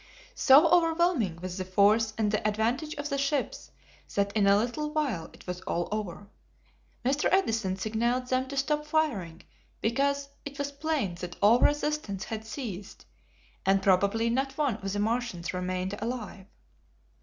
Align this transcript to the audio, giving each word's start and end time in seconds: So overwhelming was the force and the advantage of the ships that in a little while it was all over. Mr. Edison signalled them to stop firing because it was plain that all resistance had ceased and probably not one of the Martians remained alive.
So 0.33 0.67
overwhelming 0.69 1.35
was 1.43 1.59
the 1.59 1.63
force 1.63 2.11
and 2.17 2.31
the 2.31 2.47
advantage 2.47 2.95
of 2.95 3.09
the 3.09 3.19
ships 3.19 3.69
that 4.15 4.35
in 4.35 4.47
a 4.47 4.57
little 4.57 4.89
while 4.89 5.29
it 5.31 5.45
was 5.45 5.61
all 5.61 5.87
over. 5.91 6.27
Mr. 7.05 7.31
Edison 7.31 7.75
signalled 7.77 8.25
them 8.25 8.47
to 8.47 8.57
stop 8.57 8.83
firing 8.87 9.43
because 9.79 10.29
it 10.43 10.57
was 10.57 10.71
plain 10.71 11.13
that 11.21 11.35
all 11.39 11.59
resistance 11.59 12.23
had 12.23 12.47
ceased 12.47 13.05
and 13.63 13.83
probably 13.83 14.31
not 14.31 14.57
one 14.57 14.77
of 14.77 14.91
the 14.91 14.97
Martians 14.97 15.53
remained 15.53 15.93
alive. 16.01 16.47